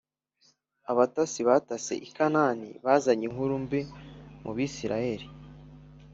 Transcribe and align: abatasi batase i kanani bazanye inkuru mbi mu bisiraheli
abatasi 0.91 1.39
batase 1.49 1.93
i 2.05 2.09
kanani 2.15 2.69
bazanye 2.85 3.23
inkuru 3.29 3.53
mbi 3.65 3.81
mu 4.43 4.51
bisiraheli 4.57 5.27